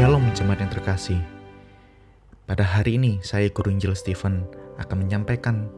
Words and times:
Shalom 0.00 0.32
jemaat 0.32 0.64
yang 0.64 0.72
terkasih. 0.72 1.20
Pada 2.48 2.64
hari 2.64 2.96
ini 2.96 3.20
saya 3.20 3.52
Guru 3.52 3.68
Injil 3.68 3.92
Stephen 3.92 4.48
akan 4.80 4.96
menyampaikan 5.04 5.68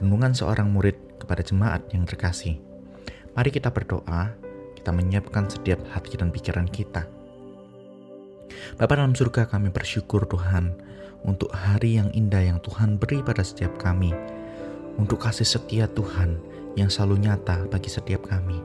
renungan 0.00 0.32
seorang 0.32 0.72
murid 0.72 0.96
kepada 1.20 1.44
jemaat 1.44 1.84
yang 1.92 2.08
terkasih. 2.08 2.56
Mari 3.36 3.52
kita 3.52 3.68
berdoa, 3.68 4.32
kita 4.80 4.96
menyiapkan 4.96 5.52
setiap 5.52 5.76
hati 5.92 6.16
dan 6.16 6.32
pikiran 6.32 6.64
kita. 6.72 7.04
Bapa 8.80 8.96
dalam 8.96 9.12
surga 9.12 9.44
kami 9.44 9.68
bersyukur 9.68 10.24
Tuhan 10.24 10.72
untuk 11.28 11.52
hari 11.52 12.00
yang 12.00 12.08
indah 12.16 12.40
yang 12.40 12.64
Tuhan 12.64 12.96
beri 12.96 13.20
pada 13.20 13.44
setiap 13.44 13.76
kami. 13.76 14.16
Untuk 14.96 15.20
kasih 15.20 15.44
setia 15.44 15.84
Tuhan 15.84 16.40
yang 16.80 16.88
selalu 16.88 17.28
nyata 17.28 17.68
bagi 17.68 17.92
setiap 17.92 18.24
kami. 18.24 18.56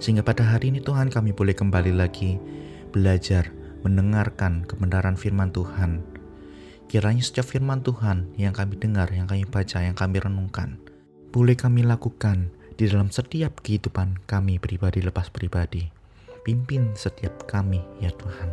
Sehingga 0.00 0.24
pada 0.24 0.40
hari 0.40 0.72
ini 0.72 0.80
Tuhan 0.80 1.12
kami 1.12 1.36
boleh 1.36 1.52
kembali 1.52 1.92
lagi 1.92 2.40
belajar 2.96 3.57
mendengarkan 3.82 4.66
kebenaran 4.66 5.14
firman 5.14 5.54
Tuhan. 5.54 6.02
Kiranya 6.88 7.20
setiap 7.20 7.52
firman 7.52 7.84
Tuhan 7.84 8.32
yang 8.40 8.56
kami 8.56 8.80
dengar, 8.80 9.12
yang 9.12 9.28
kami 9.28 9.44
baca, 9.44 9.84
yang 9.84 9.92
kami 9.92 10.24
renungkan, 10.24 10.80
boleh 11.28 11.52
kami 11.52 11.84
lakukan 11.84 12.48
di 12.80 12.88
dalam 12.88 13.12
setiap 13.12 13.60
kehidupan 13.60 14.24
kami 14.24 14.56
pribadi 14.56 15.04
lepas 15.04 15.28
pribadi. 15.28 15.90
Pimpin 16.46 16.96
setiap 16.96 17.44
kami 17.44 17.84
ya 18.00 18.08
Tuhan. 18.08 18.48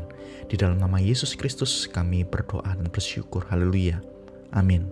Di 0.52 0.60
dalam 0.60 0.84
nama 0.84 1.00
Yesus 1.00 1.32
Kristus 1.40 1.88
kami 1.88 2.28
berdoa 2.28 2.76
dan 2.76 2.92
bersyukur. 2.92 3.48
Haleluya. 3.48 4.04
Amin. 4.52 4.84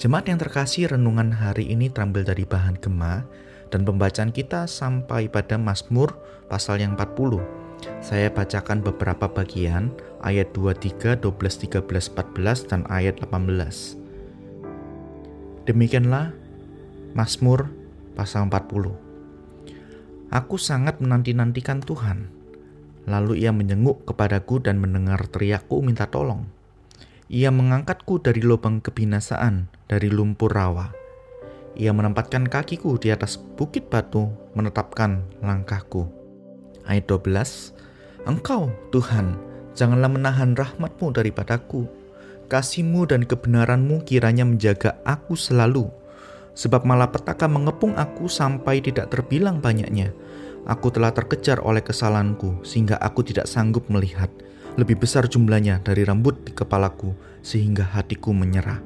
Jemaat 0.00 0.26
yang 0.26 0.40
terkasih, 0.40 0.90
renungan 0.96 1.30
hari 1.36 1.68
ini 1.68 1.92
terambil 1.92 2.24
dari 2.24 2.48
bahan 2.48 2.80
Gema 2.80 3.28
dan 3.68 3.84
pembacaan 3.84 4.32
kita 4.32 4.64
sampai 4.64 5.28
pada 5.28 5.60
Mazmur 5.60 6.16
pasal 6.48 6.80
yang 6.80 6.96
40 6.96 7.63
saya 8.00 8.32
bacakan 8.32 8.80
beberapa 8.80 9.28
bagian 9.28 9.92
ayat 10.24 10.52
23, 10.56 11.20
12, 11.20 11.24
13, 11.24 11.84
14 11.84 12.70
dan 12.70 12.80
ayat 12.88 13.20
18. 13.20 13.96
Demikianlah 15.68 16.32
Mazmur 17.16 17.72
pasal 18.16 18.48
40. 18.48 18.92
Aku 20.32 20.56
sangat 20.56 20.98
menanti-nantikan 21.00 21.84
Tuhan. 21.84 22.32
Lalu 23.04 23.44
ia 23.44 23.52
menyenguk 23.52 24.08
kepadaku 24.08 24.64
dan 24.64 24.80
mendengar 24.80 25.28
teriakku 25.28 25.84
minta 25.84 26.08
tolong. 26.08 26.48
Ia 27.28 27.52
mengangkatku 27.52 28.20
dari 28.20 28.40
lubang 28.40 28.80
kebinasaan, 28.80 29.68
dari 29.88 30.08
lumpur 30.08 30.52
rawa. 30.52 30.92
Ia 31.76 31.92
menempatkan 31.92 32.48
kakiku 32.48 32.96
di 32.96 33.12
atas 33.12 33.36
bukit 33.36 33.88
batu, 33.92 34.30
menetapkan 34.56 35.24
langkahku. 35.40 36.23
Ayat 36.84 37.08
12, 37.08 37.72
Engkau, 38.28 38.68
Tuhan, 38.92 39.40
janganlah 39.72 40.12
menahan 40.12 40.52
rahmatmu 40.52 41.16
daripadaku. 41.16 41.88
Kasihmu 42.44 43.08
dan 43.08 43.24
kebenaranmu 43.24 44.04
kiranya 44.04 44.44
menjaga 44.44 45.00
aku 45.08 45.32
selalu. 45.32 45.88
Sebab 46.52 46.84
malapetaka 46.84 47.48
mengepung 47.48 47.96
aku 47.96 48.28
sampai 48.28 48.84
tidak 48.84 49.08
terbilang 49.08 49.64
banyaknya. 49.64 50.12
Aku 50.64 50.92
telah 50.92 51.12
terkejar 51.12 51.60
oleh 51.60 51.80
kesalahanku 51.80 52.64
sehingga 52.64 53.00
aku 53.00 53.24
tidak 53.24 53.48
sanggup 53.48 53.88
melihat. 53.88 54.28
Lebih 54.76 55.00
besar 55.00 55.24
jumlahnya 55.28 55.80
dari 55.80 56.04
rambut 56.04 56.44
di 56.44 56.52
kepalaku 56.52 57.16
sehingga 57.40 57.84
hatiku 57.84 58.32
menyerah. 58.36 58.80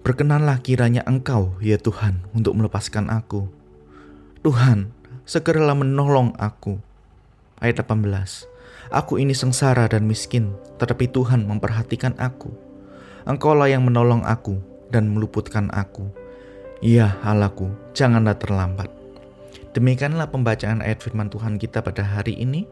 Berkenanlah 0.00 0.58
kiranya 0.64 1.04
Engkau, 1.06 1.54
ya 1.60 1.76
Tuhan, 1.76 2.24
untuk 2.32 2.56
melepaskan 2.56 3.12
aku. 3.12 3.46
Tuhan, 4.40 4.90
segeralah 5.30 5.78
menolong 5.78 6.34
aku 6.42 6.82
Ayat 7.62 7.86
18. 7.86 8.50
Aku 8.90 9.22
ini 9.22 9.30
sengsara 9.30 9.86
dan 9.86 10.08
miskin, 10.08 10.56
tetapi 10.82 11.06
Tuhan 11.06 11.46
memperhatikan 11.46 12.18
aku. 12.18 12.50
Engkaulah 13.28 13.70
yang 13.70 13.86
menolong 13.86 14.26
aku 14.26 14.58
dan 14.90 15.12
meluputkan 15.12 15.70
aku. 15.70 16.10
Ya 16.82 17.14
Allahku, 17.22 17.70
janganlah 17.94 18.34
terlambat. 18.42 18.90
Demikianlah 19.76 20.32
pembacaan 20.32 20.82
ayat 20.82 21.04
firman 21.04 21.30
Tuhan 21.30 21.60
kita 21.60 21.84
pada 21.84 22.02
hari 22.02 22.34
ini. 22.34 22.66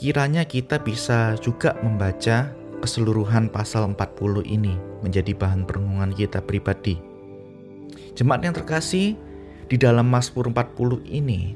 Kiranya 0.00 0.42
kita 0.48 0.82
bisa 0.82 1.38
juga 1.38 1.76
membaca 1.84 2.50
keseluruhan 2.82 3.52
pasal 3.52 3.94
40 3.94 4.42
ini 4.48 4.74
menjadi 5.06 5.36
bahan 5.38 5.68
perenungan 5.68 6.10
kita 6.16 6.42
pribadi. 6.42 6.98
Jemaat 8.16 8.42
yang 8.42 8.56
terkasih, 8.56 9.14
di 9.66 9.76
dalam 9.78 10.08
Mazmur 10.10 10.50
40 10.50 11.06
ini, 11.06 11.54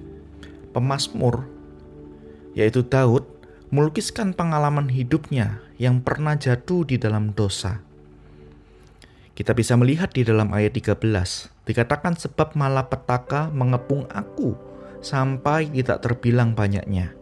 pemazmur 0.75 1.57
yaitu 2.57 2.81
Daud, 2.81 3.29
melukiskan 3.69 4.33
pengalaman 4.33 4.89
hidupnya 4.89 5.61
yang 5.77 6.01
pernah 6.01 6.35
jatuh 6.41 6.89
di 6.89 6.97
dalam 6.97 7.37
dosa. 7.37 7.85
Kita 9.37 9.53
bisa 9.53 9.77
melihat 9.77 10.17
di 10.17 10.25
dalam 10.25 10.49
ayat 10.57 10.73
13, 10.73 10.97
dikatakan 11.69 12.17
sebab 12.17 12.57
malapetaka 12.57 13.53
mengepung 13.53 14.09
aku 14.09 14.57
sampai 15.05 15.69
tidak 15.69 16.01
terbilang 16.01 16.57
banyaknya. 16.57 17.13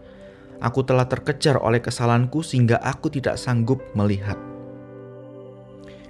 Aku 0.62 0.86
telah 0.86 1.10
terkejar 1.10 1.58
oleh 1.58 1.82
kesalahanku 1.82 2.46
sehingga 2.46 2.78
aku 2.78 3.10
tidak 3.10 3.34
sanggup 3.34 3.82
melihat. 3.98 4.38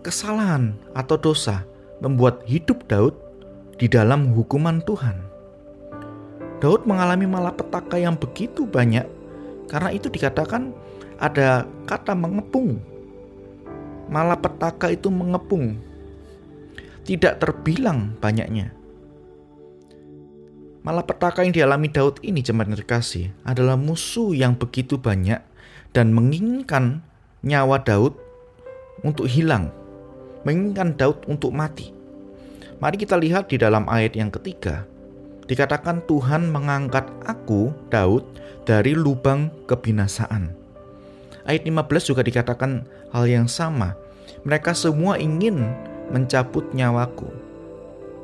Kesalahan 0.04 0.76
atau 0.92 1.16
dosa 1.16 1.64
membuat 2.04 2.44
hidup 2.44 2.84
Daud 2.84 3.16
di 3.74 3.86
dalam 3.90 4.30
hukuman 4.34 4.78
Tuhan. 4.82 5.16
Daud 6.62 6.86
mengalami 6.88 7.28
malapetaka 7.28 8.00
yang 8.00 8.16
begitu 8.16 8.64
banyak 8.64 9.04
karena 9.68 9.90
itu 9.92 10.08
dikatakan 10.08 10.72
ada 11.18 11.68
kata 11.84 12.14
mengepung. 12.16 12.80
Malapetaka 14.08 14.92
itu 14.92 15.08
mengepung. 15.08 15.80
Tidak 17.04 17.36
terbilang 17.36 18.16
banyaknya. 18.20 18.72
Malapetaka 20.84 21.44
yang 21.44 21.56
dialami 21.56 21.88
Daud 21.88 22.20
ini 22.20 22.44
jemaat 22.44 22.68
terkasih 22.76 23.32
adalah 23.44 23.76
musuh 23.76 24.36
yang 24.36 24.52
begitu 24.52 25.00
banyak 25.00 25.40
dan 25.96 26.12
menginginkan 26.12 27.00
nyawa 27.40 27.80
Daud 27.80 28.16
untuk 29.00 29.24
hilang. 29.24 29.72
Menginginkan 30.44 30.92
Daud 31.00 31.24
untuk 31.24 31.56
mati. 31.56 32.03
Mari 32.84 33.00
kita 33.00 33.16
lihat 33.16 33.48
di 33.48 33.56
dalam 33.56 33.88
ayat 33.88 34.12
yang 34.12 34.28
ketiga 34.28 34.84
dikatakan 35.48 36.04
Tuhan 36.04 36.52
mengangkat 36.52 37.08
aku, 37.24 37.72
Daud, 37.88 38.28
dari 38.68 38.92
lubang 38.92 39.48
kebinasaan. 39.64 40.52
Ayat 41.48 41.64
15 41.64 42.12
juga 42.12 42.20
dikatakan 42.20 42.84
hal 43.08 43.24
yang 43.24 43.48
sama. 43.48 43.96
Mereka 44.44 44.76
semua 44.76 45.16
ingin 45.16 45.64
mencabut 46.12 46.76
nyawaku. 46.76 47.24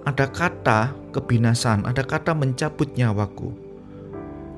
Ada 0.05 0.29
kata 0.29 0.93
kebinasaan, 1.17 1.89
ada 1.89 2.05
kata 2.05 2.37
mencabut 2.37 2.93
nyawaku. 2.93 3.57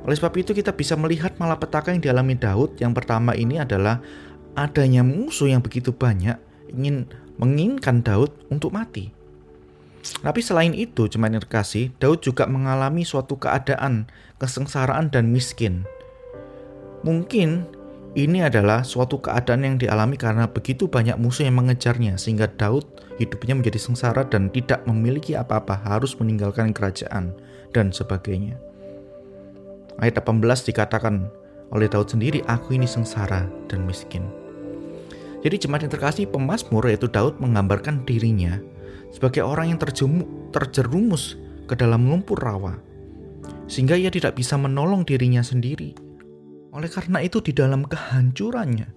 Oleh 0.02 0.18
sebab 0.18 0.34
itu 0.34 0.50
kita 0.50 0.74
bisa 0.74 0.98
melihat 0.98 1.38
malapetaka 1.38 1.94
yang 1.94 2.02
dialami 2.02 2.34
Daud. 2.34 2.74
Yang 2.82 2.98
pertama 2.98 3.38
ini 3.38 3.62
adalah 3.62 4.02
adanya 4.58 5.06
musuh 5.06 5.46
yang 5.46 5.62
begitu 5.62 5.94
banyak 5.94 6.34
ingin 6.74 7.06
menginginkan 7.38 8.02
Daud 8.02 8.34
untuk 8.50 8.74
mati. 8.74 9.21
Tapi 10.02 10.42
selain 10.42 10.74
itu, 10.74 11.06
jemaat 11.06 11.38
terkasih, 11.46 11.94
Daud 12.02 12.26
juga 12.26 12.50
mengalami 12.50 13.06
suatu 13.06 13.38
keadaan 13.38 14.10
kesengsaraan 14.42 15.14
dan 15.14 15.30
miskin. 15.30 15.86
Mungkin 17.06 17.66
ini 18.18 18.42
adalah 18.42 18.82
suatu 18.82 19.22
keadaan 19.22 19.62
yang 19.62 19.76
dialami 19.78 20.18
karena 20.18 20.50
begitu 20.50 20.90
banyak 20.90 21.16
musuh 21.16 21.46
yang 21.46 21.62
mengejarnya 21.62 22.18
sehingga 22.18 22.50
Daud 22.50 22.84
hidupnya 23.16 23.56
menjadi 23.56 23.78
sengsara 23.78 24.26
dan 24.26 24.50
tidak 24.50 24.82
memiliki 24.90 25.38
apa-apa, 25.38 25.78
harus 25.86 26.18
meninggalkan 26.18 26.74
kerajaan 26.74 27.30
dan 27.70 27.94
sebagainya. 27.94 28.58
Ayat 30.02 30.18
18 30.18 30.42
dikatakan 30.66 31.30
oleh 31.72 31.86
Daud 31.86 32.10
sendiri, 32.10 32.42
aku 32.50 32.74
ini 32.74 32.90
sengsara 32.90 33.46
dan 33.70 33.86
miskin. 33.86 34.26
Jadi 35.42 35.66
jemaat 35.66 35.82
yang 35.86 35.92
terkasih 35.94 36.30
pemazmur 36.30 36.86
yaitu 36.86 37.10
Daud 37.10 37.38
menggambarkan 37.42 38.06
dirinya 38.06 38.62
sebagai 39.12 39.44
orang 39.44 39.74
yang 39.74 39.80
terjerumus 40.50 41.36
ke 41.68 41.74
dalam 41.76 42.08
lumpur 42.08 42.40
rawa, 42.40 42.80
sehingga 43.68 43.96
ia 43.96 44.08
tidak 44.08 44.36
bisa 44.36 44.56
menolong 44.56 45.04
dirinya 45.06 45.44
sendiri. 45.44 45.94
Oleh 46.72 46.88
karena 46.88 47.20
itu, 47.20 47.44
di 47.44 47.52
dalam 47.52 47.84
kehancurannya, 47.84 48.88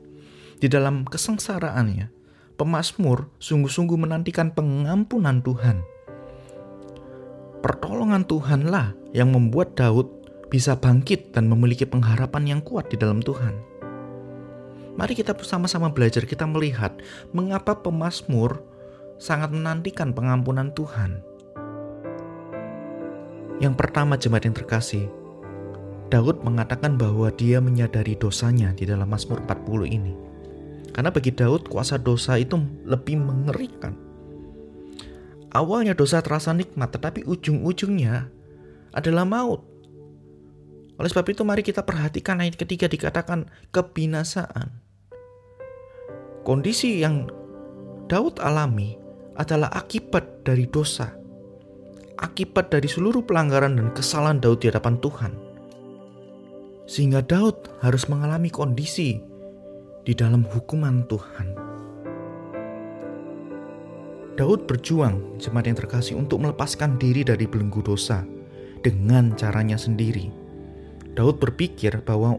di 0.59 0.67
dalam 0.71 1.03
kesengsaraannya, 1.03 2.07
pemazmur 2.55 3.27
sungguh-sungguh 3.43 3.99
menantikan 3.99 4.55
pengampunan 4.55 5.43
Tuhan. 5.43 5.83
Pertolongan 7.59 8.23
Tuhanlah 8.23 8.95
yang 9.11 9.35
membuat 9.35 9.75
Daud 9.75 10.07
bisa 10.47 10.77
bangkit 10.77 11.35
dan 11.35 11.51
memiliki 11.51 11.83
pengharapan 11.83 12.55
yang 12.55 12.61
kuat 12.63 12.87
di 12.87 12.95
dalam 12.95 13.19
Tuhan. 13.19 13.57
Mari 14.95 15.11
kita 15.11 15.35
bersama-sama 15.35 15.91
belajar, 15.91 16.23
kita 16.23 16.47
melihat 16.47 16.95
mengapa 17.35 17.75
pemazmur 17.75 18.63
sangat 19.17 19.51
menantikan 19.51 20.11
pengampunan 20.11 20.71
Tuhan. 20.75 21.23
Yang 23.63 23.75
pertama 23.79 24.19
jemaat 24.19 24.43
yang 24.43 24.55
terkasih, 24.55 25.07
Daud 26.11 26.43
mengatakan 26.43 26.99
bahwa 26.99 27.31
dia 27.31 27.63
menyadari 27.63 28.19
dosanya 28.19 28.75
di 28.75 28.83
dalam 28.83 29.07
Mazmur 29.07 29.41
40 29.47 29.87
ini. 29.87 30.13
Karena 30.91 31.11
bagi 31.11 31.31
Daud 31.31 31.67
kuasa 31.67 31.99
dosa 31.99 32.39
itu 32.39 32.59
lebih 32.83 33.19
mengerikan. 33.19 33.95
Awalnya 35.55 35.95
dosa 35.95 36.19
terasa 36.19 36.51
nikmat, 36.51 36.91
tetapi 36.91 37.23
ujung-ujungnya 37.23 38.27
adalah 38.91 39.23
maut. 39.23 39.63
Oleh 40.95 41.11
sebab 41.11 41.27
itu 41.31 41.43
mari 41.43 41.63
kita 41.63 41.83
perhatikan 41.83 42.39
ayat 42.39 42.55
ketiga 42.55 42.87
dikatakan 42.87 43.47
kebinasaan. 43.71 44.71
Kondisi 46.47 47.03
yang 47.03 47.27
Daud 48.07 48.39
alami 48.39 49.04
adalah 49.35 49.71
akibat 49.71 50.43
dari 50.47 50.67
dosa. 50.67 51.13
Akibat 52.15 52.71
dari 52.71 52.87
seluruh 52.87 53.27
pelanggaran 53.27 53.75
dan 53.75 53.91
kesalahan 53.91 54.39
Daud 54.39 54.63
di 54.63 54.71
hadapan 54.71 54.95
Tuhan. 55.03 55.31
Sehingga 56.87 57.19
Daud 57.19 57.83
harus 57.83 58.07
mengalami 58.07 58.47
kondisi 58.47 59.19
di 60.07 60.13
dalam 60.15 60.47
hukuman 60.47 61.03
Tuhan. 61.11 61.47
Daud 64.35 64.67
berjuang, 64.67 65.39
jemaat 65.39 65.67
yang 65.67 65.79
terkasih, 65.79 66.15
untuk 66.19 66.43
melepaskan 66.43 66.99
diri 66.99 67.23
dari 67.23 67.47
belenggu 67.47 67.83
dosa 67.83 68.23
dengan 68.83 69.31
caranya 69.35 69.79
sendiri 69.79 70.45
Daud 71.15 71.39
berpikir 71.39 72.03
bahwa 72.03 72.35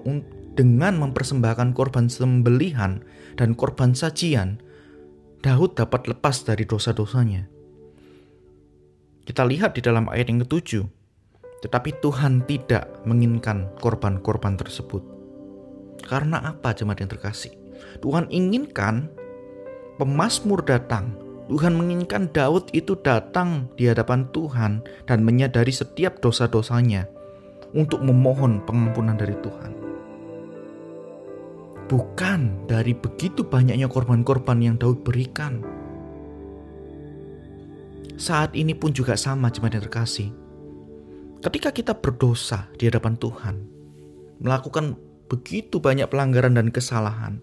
dengan 0.52 1.00
mempersembahkan 1.00 1.72
korban 1.72 2.12
sembelihan 2.12 3.00
dan 3.40 3.56
korban 3.56 3.96
sajian, 3.96 4.60
Daud 5.44 5.76
dapat 5.76 6.08
lepas 6.08 6.42
dari 6.44 6.64
dosa-dosanya. 6.64 7.46
Kita 9.26 9.42
lihat 9.42 9.74
di 9.74 9.82
dalam 9.82 10.06
ayat 10.06 10.30
yang 10.30 10.46
ketujuh, 10.46 10.86
tetapi 11.66 11.98
Tuhan 11.98 12.46
tidak 12.46 13.02
menginginkan 13.02 13.68
korban-korban 13.82 14.54
tersebut. 14.54 15.02
Karena 16.06 16.38
apa 16.54 16.70
jemaat 16.70 17.02
yang 17.02 17.10
terkasih? 17.10 17.52
Tuhan 18.00 18.30
inginkan 18.30 19.10
pemazmur 19.98 20.62
datang. 20.62 21.18
Tuhan 21.46 21.78
menginginkan 21.78 22.30
Daud 22.34 22.70
itu 22.74 22.98
datang 23.02 23.70
di 23.78 23.86
hadapan 23.86 24.26
Tuhan 24.34 24.82
dan 25.06 25.22
menyadari 25.22 25.70
setiap 25.70 26.18
dosa-dosanya 26.18 27.06
untuk 27.70 28.02
memohon 28.02 28.62
pengampunan 28.66 29.14
dari 29.14 29.34
Tuhan. 29.42 29.70
Bukan 31.86 32.66
dari 32.66 32.92
begitu 32.98 33.46
banyaknya 33.46 33.86
korban-korban 33.86 34.58
yang 34.58 34.74
Daud 34.74 35.06
berikan. 35.06 35.62
Saat 38.18 38.58
ini 38.58 38.74
pun 38.74 38.90
juga 38.90 39.14
sama 39.14 39.52
jemaat 39.52 39.78
yang 39.78 39.84
terkasih. 39.86 40.30
Ketika 41.44 41.70
kita 41.70 41.94
berdosa 41.94 42.66
di 42.74 42.90
hadapan 42.90 43.14
Tuhan, 43.14 43.56
melakukan 44.42 44.98
begitu 45.30 45.78
banyak 45.78 46.10
pelanggaran 46.10 46.58
dan 46.58 46.74
kesalahan, 46.74 47.38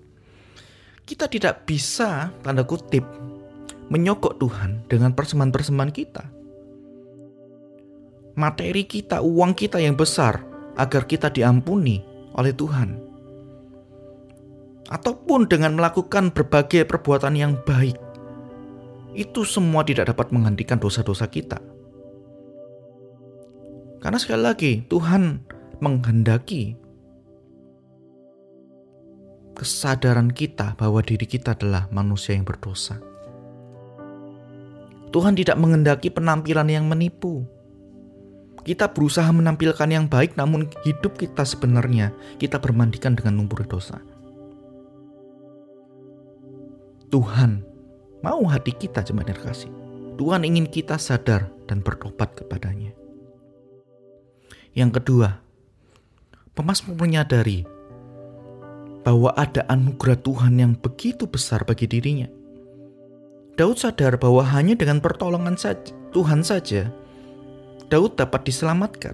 kita 1.08 1.32
tidak 1.32 1.64
bisa, 1.64 2.34
tanda 2.44 2.68
kutip, 2.68 3.06
menyokok 3.88 4.42
Tuhan 4.44 4.84
dengan 4.92 5.16
persembahan-persembahan 5.16 5.94
kita 5.94 6.24
materi 8.34 8.84
kita, 8.90 9.22
uang 9.22 9.54
kita 9.54 9.78
yang 9.78 9.94
besar 9.94 10.42
agar 10.74 11.06
kita 11.06 11.30
diampuni 11.30 12.02
oleh 12.34 12.54
Tuhan. 12.54 13.13
Ataupun 14.92 15.48
dengan 15.48 15.80
melakukan 15.80 16.34
berbagai 16.36 16.84
perbuatan 16.88 17.36
yang 17.40 17.54
baik. 17.64 17.96
Itu 19.14 19.46
semua 19.46 19.86
tidak 19.86 20.12
dapat 20.12 20.34
menghentikan 20.34 20.82
dosa-dosa 20.82 21.30
kita. 21.30 21.62
Karena 24.04 24.20
sekali 24.20 24.44
lagi 24.44 24.72
Tuhan 24.92 25.48
menghendaki 25.80 26.76
kesadaran 29.56 30.34
kita 30.34 30.76
bahwa 30.76 31.00
diri 31.00 31.24
kita 31.24 31.56
adalah 31.56 31.88
manusia 31.94 32.36
yang 32.36 32.44
berdosa. 32.44 33.00
Tuhan 35.14 35.38
tidak 35.38 35.56
menghendaki 35.62 36.10
penampilan 36.10 36.68
yang 36.68 36.90
menipu. 36.90 37.46
Kita 38.66 38.90
berusaha 38.90 39.30
menampilkan 39.30 39.88
yang 39.88 40.10
baik, 40.10 40.36
namun 40.36 40.68
hidup 40.82 41.16
kita 41.16 41.46
sebenarnya 41.46 42.12
kita 42.42 42.58
bermandikan 42.58 43.14
dengan 43.14 43.40
lumpur 43.40 43.62
dosa. 43.64 44.02
Tuhan 47.14 47.62
mau 48.26 48.42
hati 48.50 48.74
kita 48.74 49.06
jemaat 49.06 49.38
kasih. 49.38 49.70
Tuhan 50.18 50.42
ingin 50.50 50.66
kita 50.66 50.98
sadar 50.98 51.46
dan 51.70 51.86
bertobat 51.86 52.34
kepadanya. 52.34 52.90
Yang 54.74 54.98
kedua, 54.98 55.38
pemazmur 56.58 56.98
menyadari 56.98 57.70
bahwa 59.06 59.30
ada 59.38 59.62
anugerah 59.70 60.18
Tuhan 60.26 60.58
yang 60.58 60.74
begitu 60.74 61.30
besar 61.30 61.62
bagi 61.62 61.86
dirinya. 61.86 62.26
Daud 63.62 63.78
sadar 63.78 64.18
bahwa 64.18 64.42
hanya 64.50 64.74
dengan 64.74 64.98
pertolongan 64.98 65.54
saja, 65.54 65.94
Tuhan 66.18 66.42
saja 66.42 66.90
Daud 67.94 68.18
dapat 68.18 68.50
diselamatkan. 68.50 69.14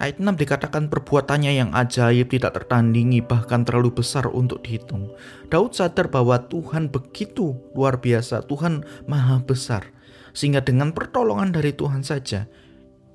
Ayat 0.00 0.16
6 0.16 0.32
dikatakan 0.32 0.88
perbuatannya 0.88 1.60
yang 1.60 1.70
ajaib 1.76 2.32
tidak 2.32 2.56
tertandingi 2.56 3.20
bahkan 3.20 3.68
terlalu 3.68 4.00
besar 4.00 4.24
untuk 4.32 4.64
dihitung. 4.64 5.12
Daud 5.52 5.76
sadar 5.76 6.08
bahwa 6.08 6.40
Tuhan 6.48 6.88
begitu 6.88 7.52
luar 7.76 8.00
biasa, 8.00 8.48
Tuhan 8.48 8.80
maha 9.04 9.44
besar. 9.44 9.92
Sehingga 10.32 10.64
dengan 10.64 10.96
pertolongan 10.96 11.52
dari 11.52 11.76
Tuhan 11.76 12.00
saja, 12.00 12.48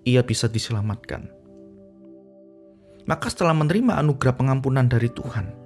ia 0.06 0.22
bisa 0.22 0.46
diselamatkan. 0.46 1.26
Maka 3.10 3.34
setelah 3.34 3.58
menerima 3.58 4.06
anugerah 4.06 4.38
pengampunan 4.38 4.86
dari 4.86 5.10
Tuhan, 5.10 5.58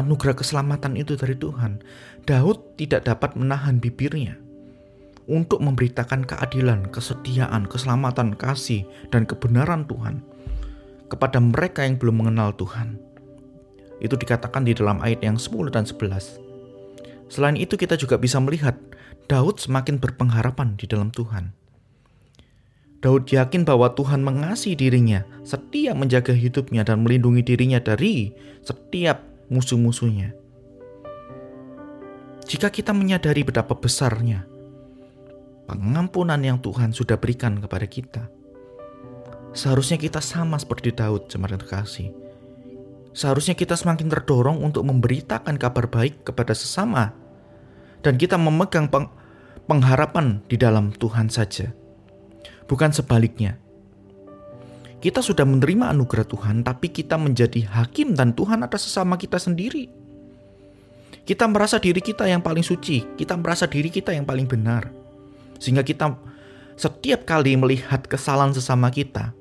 anugerah 0.00 0.32
keselamatan 0.32 0.96
itu 0.96 1.12
dari 1.12 1.36
Tuhan, 1.36 1.84
Daud 2.24 2.80
tidak 2.80 3.04
dapat 3.04 3.36
menahan 3.36 3.76
bibirnya 3.84 4.40
untuk 5.28 5.60
memberitakan 5.60 6.24
keadilan, 6.24 6.88
kesetiaan, 6.88 7.68
keselamatan, 7.68 8.32
kasih, 8.32 8.88
dan 9.12 9.28
kebenaran 9.28 9.84
Tuhan 9.84 10.24
kepada 11.08 11.40
mereka 11.40 11.84
yang 11.84 11.96
belum 11.96 12.24
mengenal 12.24 12.54
Tuhan. 12.54 13.00
Itu 13.98 14.14
dikatakan 14.14 14.62
di 14.62 14.76
dalam 14.76 15.02
ayat 15.02 15.24
yang 15.24 15.36
10 15.40 15.74
dan 15.74 15.84
11. 15.88 16.38
Selain 17.28 17.56
itu 17.58 17.74
kita 17.74 17.98
juga 17.98 18.16
bisa 18.16 18.38
melihat 18.38 18.78
Daud 19.28 19.60
semakin 19.60 20.00
berpengharapan 20.00 20.78
di 20.78 20.88
dalam 20.88 21.12
Tuhan. 21.12 21.52
Daud 22.98 23.30
yakin 23.30 23.62
bahwa 23.62 23.94
Tuhan 23.94 24.24
mengasihi 24.26 24.74
dirinya, 24.74 25.22
setia 25.46 25.94
menjaga 25.94 26.34
hidupnya 26.34 26.82
dan 26.82 27.04
melindungi 27.06 27.46
dirinya 27.46 27.78
dari 27.78 28.34
setiap 28.64 29.22
musuh-musuhnya. 29.52 30.34
Jika 32.48 32.72
kita 32.72 32.96
menyadari 32.96 33.44
betapa 33.44 33.76
besarnya 33.76 34.48
pengampunan 35.68 36.40
yang 36.40 36.58
Tuhan 36.64 36.96
sudah 36.96 37.20
berikan 37.20 37.60
kepada 37.60 37.84
kita. 37.84 38.22
Seharusnya 39.58 39.98
kita 39.98 40.22
sama 40.22 40.54
seperti 40.54 40.94
Daud, 40.94 41.26
jemaat 41.26 41.58
terkasih. 41.58 42.14
Seharusnya 43.10 43.58
kita 43.58 43.74
semakin 43.74 44.06
terdorong 44.06 44.62
untuk 44.62 44.86
memberitakan 44.86 45.58
kabar 45.58 45.90
baik 45.90 46.22
kepada 46.22 46.54
sesama. 46.54 47.10
Dan 47.98 48.14
kita 48.14 48.38
memegang 48.38 48.86
peng 48.86 49.10
pengharapan 49.66 50.38
di 50.46 50.54
dalam 50.54 50.94
Tuhan 50.94 51.26
saja. 51.26 51.74
Bukan 52.70 52.94
sebaliknya. 52.94 53.58
Kita 55.02 55.18
sudah 55.18 55.42
menerima 55.42 55.90
anugerah 55.90 56.30
Tuhan, 56.30 56.62
tapi 56.62 56.94
kita 56.94 57.18
menjadi 57.18 57.66
hakim 57.66 58.14
dan 58.14 58.38
Tuhan 58.38 58.62
atas 58.62 58.86
sesama 58.86 59.18
kita 59.18 59.42
sendiri. 59.42 59.90
Kita 61.26 61.50
merasa 61.50 61.82
diri 61.82 61.98
kita 61.98 62.30
yang 62.30 62.46
paling 62.46 62.62
suci, 62.62 63.18
kita 63.18 63.34
merasa 63.34 63.66
diri 63.66 63.90
kita 63.90 64.14
yang 64.14 64.22
paling 64.22 64.46
benar. 64.46 64.86
Sehingga 65.58 65.82
kita 65.82 66.14
setiap 66.78 67.26
kali 67.26 67.58
melihat 67.58 68.06
kesalahan 68.06 68.54
sesama 68.54 68.94
kita, 68.94 69.34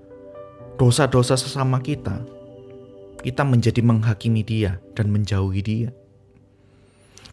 dosa-dosa 0.78 1.34
sesama 1.34 1.82
kita, 1.82 2.22
kita 3.26 3.42
menjadi 3.42 3.82
menghakimi 3.82 4.46
dia 4.46 4.78
dan 4.94 5.10
menjauhi 5.10 5.62
dia. 5.66 5.90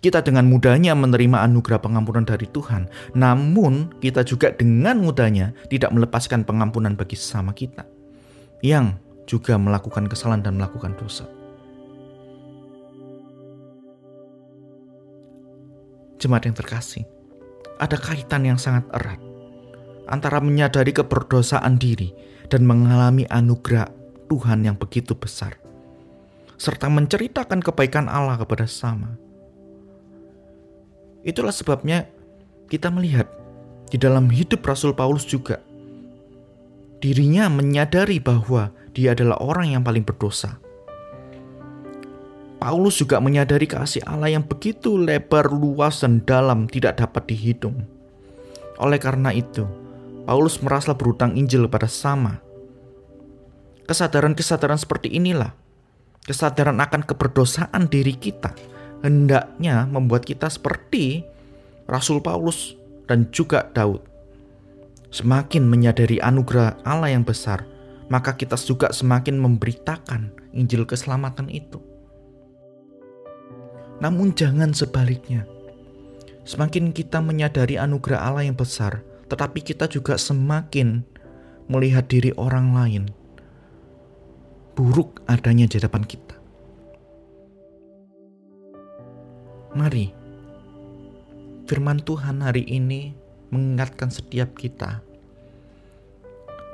Kita 0.01 0.21
dengan 0.21 0.45
mudahnya 0.49 0.93
menerima 0.93 1.49
anugerah 1.49 1.81
pengampunan 1.81 2.29
dari 2.29 2.45
Tuhan, 2.53 2.89
namun 3.17 3.89
kita 4.05 4.21
juga 4.21 4.53
dengan 4.53 5.01
mudahnya 5.01 5.57
tidak 5.73 5.97
melepaskan 5.97 6.45
pengampunan 6.45 6.93
bagi 6.93 7.17
sesama 7.17 7.57
kita 7.57 7.89
yang 8.61 9.01
juga 9.25 9.57
melakukan 9.57 10.05
kesalahan 10.05 10.45
dan 10.45 10.61
melakukan 10.61 10.93
dosa. 11.01 11.25
Jemaat 16.21 16.49
yang 16.49 16.57
terkasih, 16.57 17.05
ada 17.81 17.97
kaitan 17.97 18.45
yang 18.45 18.61
sangat 18.61 18.85
erat 18.93 19.34
antara 20.09 20.41
menyadari 20.41 20.93
keberdosaan 20.93 21.81
diri 21.81 22.13
dan 22.49 22.69
mengalami 22.69 23.25
anugerah 23.29 23.89
Tuhan 24.29 24.65
yang 24.65 24.77
begitu 24.77 25.17
besar, 25.17 25.57
serta 26.57 26.89
menceritakan 26.89 27.61
kebaikan 27.61 28.09
Allah 28.09 28.41
kepada 28.41 28.69
sama. 28.69 29.17
Itulah 31.25 31.53
sebabnya 31.53 32.05
kita 32.69 32.93
melihat 32.93 33.29
di 33.89 33.97
dalam 33.97 34.29
hidup 34.29 34.65
Rasul 34.65 34.93
Paulus 34.93 35.25
juga 35.25 35.61
dirinya 37.01 37.53
menyadari 37.53 38.17
bahwa 38.21 38.73
dia 38.97 39.13
adalah 39.13 39.37
orang 39.45 39.77
yang 39.77 39.83
paling 39.85 40.05
berdosa. 40.05 40.57
Paulus 42.65 42.97
juga 42.97 43.21
menyadari 43.21 43.69
kasih 43.69 44.01
Allah 44.09 44.33
yang 44.33 44.45
begitu 44.49 44.97
lebar, 44.97 45.53
luas, 45.53 46.01
dan 46.01 46.25
dalam 46.25 46.65
tidak 46.65 46.97
dapat 46.97 47.29
dihitung. 47.29 47.85
Oleh 48.81 48.97
karena 48.97 49.37
itu, 49.37 49.69
Paulus 50.25 50.57
merasa 50.65 50.97
berutang 50.97 51.37
Injil 51.37 51.69
pada 51.69 51.85
sama. 51.85 52.41
Kesadaran-kesadaran 53.85 54.81
seperti 54.81 55.13
inilah, 55.13 55.53
kesadaran 56.25 56.81
akan 56.81 57.05
keberdosaan 57.05 57.93
diri 57.93 58.17
kita, 58.17 58.57
hendaknya 59.05 59.85
membuat 59.85 60.25
kita 60.25 60.49
seperti 60.49 61.29
Rasul 61.85 62.25
Paulus 62.25 62.73
dan 63.05 63.29
juga 63.29 63.69
Daud. 63.77 64.01
Semakin 65.13 65.69
menyadari 65.69 66.17
anugerah 66.19 66.81
Allah 66.89 67.13
yang 67.13 67.29
besar, 67.29 67.69
maka 68.09 68.33
kita 68.33 68.57
juga 68.57 68.89
semakin 68.91 69.37
memberitakan 69.37 70.33
Injil 70.57 70.89
keselamatan 70.89 71.53
itu. 71.53 71.79
Namun 74.01 74.33
jangan 74.33 74.73
sebaliknya. 74.73 75.45
Semakin 76.49 76.93
kita 76.97 77.21
menyadari 77.21 77.77
anugerah 77.77 78.21
Allah 78.21 78.49
yang 78.49 78.57
besar, 78.57 79.05
tetapi 79.29 79.65
kita 79.65 79.89
juga 79.89 80.21
semakin 80.21 81.05
melihat 81.69 82.05
diri 82.09 82.31
orang 82.37 82.77
lain 82.77 83.05
buruk 84.75 85.23
adanya 85.31 85.71
di 85.71 85.79
hadapan 85.79 86.03
kita. 86.03 86.37
Mari, 89.75 90.11
firman 91.67 91.99
Tuhan 92.03 92.43
hari 92.43 92.63
ini 92.67 93.15
mengingatkan 93.51 94.11
setiap 94.11 94.55
kita 94.55 95.03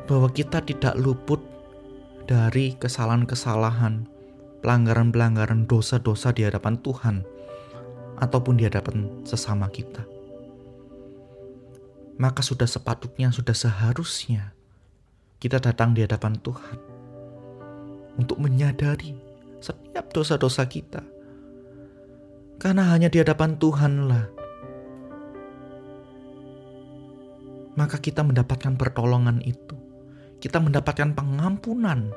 bahwa 0.04 0.28
kita 0.32 0.64
tidak 0.64 0.96
luput 0.96 1.40
dari 2.28 2.76
kesalahan-kesalahan, 2.76 4.04
pelanggaran-pelanggaran 4.64 5.64
dosa-dosa 5.64 6.32
di 6.32 6.44
hadapan 6.44 6.76
Tuhan 6.80 7.24
ataupun 8.20 8.60
di 8.60 8.68
hadapan 8.68 9.08
sesama 9.24 9.72
kita 9.72 10.19
maka 12.20 12.44
sudah 12.44 12.68
sepatutnya, 12.68 13.32
sudah 13.32 13.56
seharusnya 13.56 14.52
kita 15.40 15.56
datang 15.56 15.96
di 15.96 16.04
hadapan 16.04 16.36
Tuhan 16.36 16.76
untuk 18.20 18.36
menyadari 18.36 19.16
setiap 19.64 20.12
dosa-dosa 20.12 20.68
kita. 20.68 21.00
Karena 22.60 22.92
hanya 22.92 23.08
di 23.08 23.24
hadapan 23.24 23.56
Tuhanlah 23.56 24.36
maka 27.80 27.96
kita 27.96 28.20
mendapatkan 28.20 28.76
pertolongan 28.76 29.40
itu. 29.40 29.72
Kita 30.44 30.60
mendapatkan 30.60 31.16
pengampunan. 31.16 32.12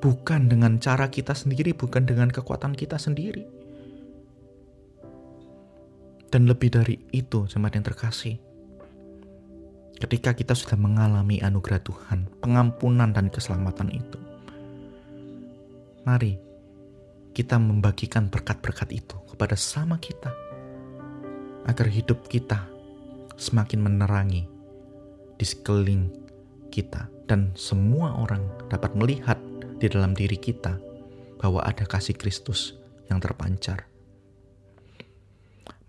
Bukan 0.00 0.48
dengan 0.48 0.80
cara 0.80 1.12
kita 1.12 1.36
sendiri, 1.36 1.76
bukan 1.76 2.08
dengan 2.08 2.32
kekuatan 2.32 2.72
kita 2.72 2.96
sendiri 2.96 3.61
dan 6.32 6.48
lebih 6.48 6.72
dari 6.72 6.96
itu, 7.12 7.44
jemaat 7.44 7.76
yang 7.76 7.84
terkasih, 7.84 8.40
ketika 10.00 10.32
kita 10.32 10.56
sudah 10.56 10.80
mengalami 10.80 11.44
anugerah 11.44 11.84
Tuhan, 11.84 12.24
pengampunan 12.40 13.12
dan 13.12 13.28
keselamatan 13.28 13.92
itu, 13.92 14.18
mari 16.08 16.40
kita 17.36 17.60
membagikan 17.60 18.32
berkat-berkat 18.32 18.96
itu 18.96 19.20
kepada 19.28 19.60
sama 19.60 20.00
kita, 20.00 20.32
agar 21.68 21.86
hidup 21.92 22.24
kita 22.32 22.64
semakin 23.36 23.84
menerangi 23.84 24.48
di 25.36 25.44
sekeliling 25.44 26.08
kita, 26.72 27.12
dan 27.28 27.52
semua 27.52 28.16
orang 28.16 28.40
dapat 28.72 28.96
melihat 28.96 29.36
di 29.76 29.84
dalam 29.84 30.16
diri 30.16 30.40
kita 30.40 30.80
bahwa 31.36 31.60
ada 31.60 31.84
kasih 31.84 32.16
Kristus 32.16 32.80
yang 33.12 33.20
terpancar 33.20 33.91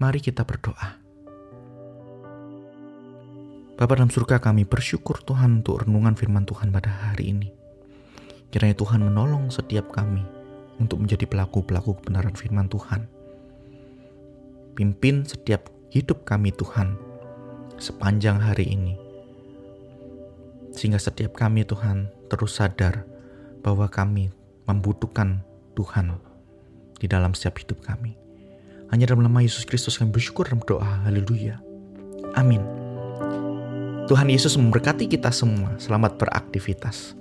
Mari 0.03 0.19
kita 0.19 0.43
berdoa. 0.43 1.00
Bapa 3.79 3.95
dalam 3.95 4.12
surga 4.12 4.36
kami 4.43 4.67
bersyukur 4.67 5.24
Tuhan 5.24 5.63
untuk 5.63 5.79
renungan 5.79 6.19
firman 6.19 6.43
Tuhan 6.43 6.75
pada 6.75 6.91
hari 6.91 7.31
ini. 7.31 7.48
Kiranya 8.51 8.75
Tuhan 8.75 9.00
menolong 9.00 9.48
setiap 9.48 9.95
kami 9.95 10.27
untuk 10.83 11.00
menjadi 11.00 11.24
pelaku-pelaku 11.24 12.03
kebenaran 12.03 12.36
firman 12.36 12.67
Tuhan. 12.67 13.07
Pimpin 14.75 15.24
setiap 15.24 15.72
hidup 15.95 16.27
kami 16.27 16.51
Tuhan 16.51 17.00
sepanjang 17.79 18.43
hari 18.43 18.75
ini. 18.75 19.00
Sehingga 20.75 21.00
setiap 21.00 21.31
kami 21.31 21.63
Tuhan 21.63 22.12
terus 22.27 22.60
sadar 22.60 23.07
bahwa 23.63 23.88
kami 23.88 24.36
membutuhkan 24.67 25.48
Tuhan 25.79 26.19
di 27.00 27.07
dalam 27.07 27.31
setiap 27.31 27.63
hidup 27.63 27.79
kami. 27.88 28.23
Hanya 28.93 29.09
dalam 29.09 29.25
nama 29.25 29.41
Yesus 29.41 29.65
Kristus 29.65 29.97
kami 29.97 30.13
bersyukur 30.13 30.45
dan 30.45 30.62
berdoa. 30.62 31.01
Haleluya. 31.09 31.57
Amin. 32.38 32.62
Tuhan 34.05 34.29
Yesus 34.29 34.53
memberkati 34.53 35.09
kita 35.09 35.33
semua. 35.33 35.73
Selamat 35.81 36.21
beraktivitas. 36.21 37.17